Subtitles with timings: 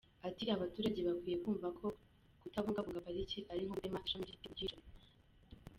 [0.27, 1.85] Ati “Abaturage bakwiye kumva ko
[2.41, 4.87] kutabungabunga Pariki ari nko gutema ishami ry’igiti uryicariye.